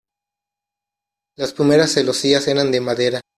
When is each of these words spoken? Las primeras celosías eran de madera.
Las 1.37 1.53
primeras 1.53 1.93
celosías 1.93 2.47
eran 2.47 2.71
de 2.71 2.81
madera. 2.81 3.21